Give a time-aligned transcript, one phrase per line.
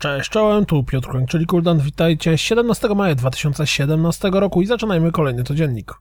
[0.00, 5.44] Cześć, czołem, tu Piotr Kłęk, czyli Kuldan, witajcie 17 maja 2017 roku i zaczynajmy kolejny
[5.44, 5.94] codziennik.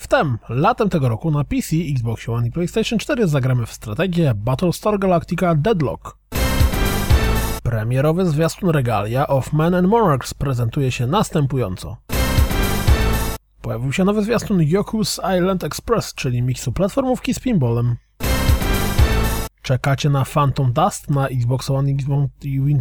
[0.00, 4.98] Wtem, latem tego roku na PC, Xbox One i PlayStation 4 zagramy w strategię Battlestar
[4.98, 6.16] Galactica Deadlock.
[7.62, 11.96] Premierowy zwiastun Regalia of Men and Monarchs prezentuje się następująco.
[13.62, 17.96] Pojawił się nowy zwiastun Yoku's Island Express, czyli miksu platformówki z pinballem.
[19.62, 21.90] Czekacie na Phantom Dust na Xbox One
[22.42, 22.80] i Win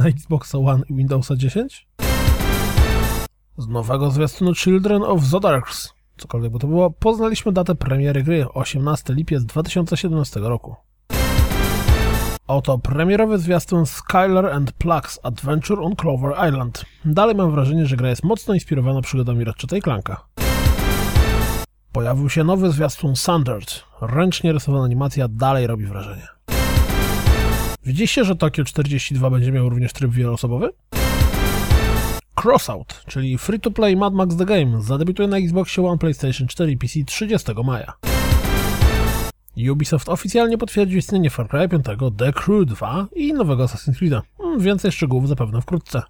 [0.00, 1.88] na Xbox One i Windowsa 10?
[3.58, 9.14] Z nowego zwiastunu Children of Zodarks, cokolwiek by to było, poznaliśmy datę premiery gry 18
[9.14, 10.76] lipiec 2017 roku.
[12.46, 16.84] Oto premierowy zwiastun Skylar and Plugs Adventure on Clover Island.
[17.04, 20.27] Dalej mam wrażenie, że gra jest mocno inspirowana przygodami Ratchet Clanka.
[21.98, 23.84] Pojawił się nowy zwiastun Sundered.
[24.00, 26.26] Ręcznie rysowana animacja dalej robi wrażenie.
[27.84, 30.70] Widzieliście, że Tokio 42 będzie miał również tryb wieloosobowy?
[32.34, 37.04] Crossout, czyli free-to-play Mad Max The Game, zadebiutuje na Xbox One, PlayStation 4 i PC
[37.06, 37.92] 30 maja.
[39.72, 41.84] Ubisoft oficjalnie potwierdził istnienie Far Cry 5,
[42.18, 44.20] The Crew 2 i nowego Assassin's Creed'a.
[44.58, 46.02] Więcej szczegółów zapewne wkrótce.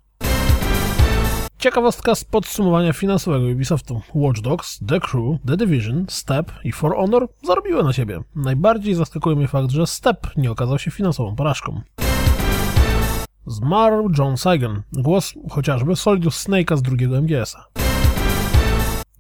[1.59, 4.01] Ciekawostka z podsumowania finansowego Ubisoftu.
[4.15, 8.21] Watch Dogs, The Crew, The Division, Step i For Honor zarobiły na siebie.
[8.37, 11.81] Najbardziej zaskakuje mnie fakt, że Step nie okazał się finansową porażką.
[13.47, 17.65] Zmarł John Saigon, głos chociażby Solidus Snake'a z drugiego MGS-a.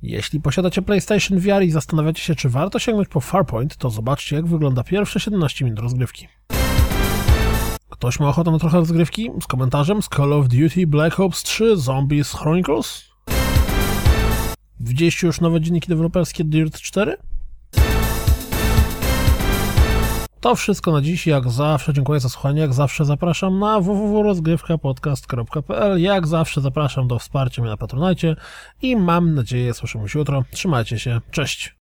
[0.02, 4.46] Jeśli posiadacie PlayStation VR i zastanawiacie się, czy warto sięgnąć po Farpoint, to zobaczcie, jak
[4.46, 6.28] wygląda pierwsze 17 minut rozgrywki.
[7.90, 9.30] Ktoś ma ochotę na trochę rozgrywki?
[9.42, 13.08] Z komentarzem z Call of Duty Black Ops 3 Zombies Chronicles?
[14.80, 17.16] Widzieliście już nowe dzienniki deweloperskie Dirt 4?
[20.40, 21.26] To wszystko na dziś.
[21.26, 22.60] Jak zawsze dziękuję za słuchanie.
[22.60, 28.36] Jak zawsze zapraszam na www.rozgrywkapodcast.pl Jak zawsze zapraszam do wsparcia mnie na Patronajcie
[28.82, 30.44] i mam nadzieję słyszymy się jutro.
[30.50, 31.20] Trzymajcie się.
[31.30, 31.74] Cześć!